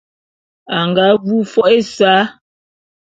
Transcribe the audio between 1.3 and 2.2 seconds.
fo’o ésa.